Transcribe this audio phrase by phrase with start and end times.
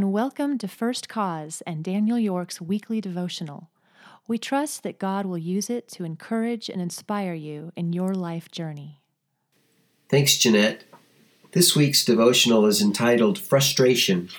[0.00, 3.68] and welcome to First Cause and Daniel York's weekly devotional.
[4.26, 8.50] We trust that God will use it to encourage and inspire you in your life
[8.50, 9.02] journey.
[10.08, 10.84] Thanks, Jeanette.
[11.52, 14.30] This week's devotional is entitled Frustration.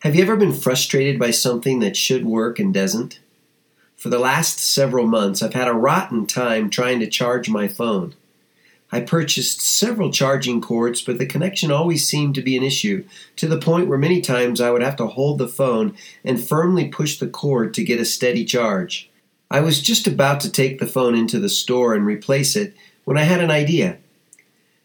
[0.00, 3.20] Have you ever been frustrated by something that should work and doesn't?
[3.98, 8.14] For the last several months, I've had a rotten time trying to charge my phone.
[8.90, 13.04] I purchased several charging cords, but the connection always seemed to be an issue,
[13.36, 16.88] to the point where many times I would have to hold the phone and firmly
[16.88, 19.10] push the cord to get a steady charge.
[19.50, 22.74] I was just about to take the phone into the store and replace it
[23.04, 23.98] when I had an idea.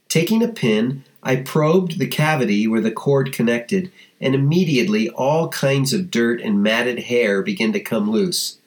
[0.09, 5.93] Taking a pin, I probed the cavity where the cord connected, and immediately all kinds
[5.93, 8.57] of dirt and matted hair began to come loose.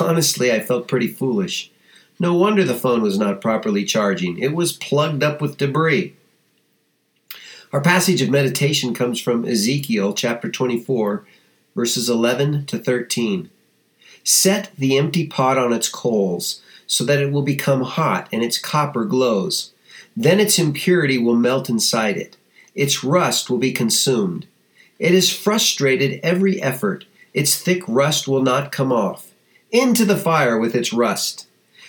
[0.00, 1.70] Honestly, I felt pretty foolish.
[2.18, 4.38] No wonder the phone was not properly charging.
[4.38, 6.14] It was plugged up with debris.
[7.72, 11.26] Our passage of meditation comes from Ezekiel chapter 24,
[11.74, 13.50] verses 11 to 13.
[14.24, 18.58] Set the empty pot on its coals, so that it will become hot and its
[18.58, 19.72] copper glows.
[20.16, 22.36] Then its impurity will melt inside it.
[22.74, 24.46] Its rust will be consumed.
[24.98, 27.04] It has frustrated every effort.
[27.34, 29.32] Its thick rust will not come off.
[29.70, 31.45] Into the fire with its rust.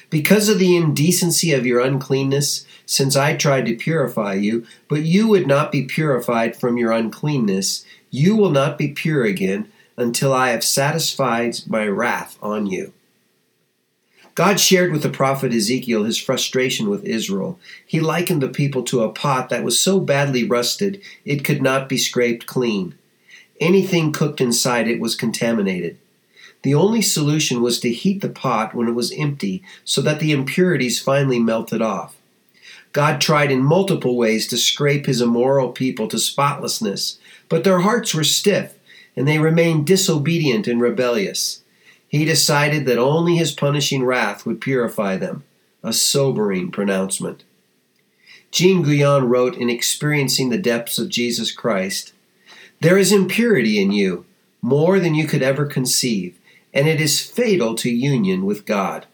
[0.10, 5.28] Because of the indecency of your uncleanness, since I tried to purify you, but you
[5.28, 10.50] would not be purified from your uncleanness, you will not be pure again until I
[10.50, 12.94] have satisfied my wrath on you.
[14.38, 17.60] God shared with the prophet Ezekiel his frustration with Israel.
[17.86, 21.90] He likened the people to a pot that was so badly rusted it could not
[21.90, 22.94] be scraped clean.
[23.60, 25.98] Anything cooked inside it was contaminated.
[26.64, 30.32] The only solution was to heat the pot when it was empty so that the
[30.32, 32.16] impurities finally melted off.
[32.94, 38.14] God tried in multiple ways to scrape his immoral people to spotlessness, but their hearts
[38.14, 38.74] were stiff
[39.16, 41.64] and they remained disobedient and rebellious.
[42.08, 45.44] He decided that only his punishing wrath would purify them,
[45.84, 47.44] a sobering pronouncement.
[48.52, 52.14] Jean Guyon wrote in Experiencing the Depths of Jesus Christ
[52.80, 54.26] There is impurity in you,
[54.62, 56.38] more than you could ever conceive
[56.78, 59.08] and it is fatal to union with God.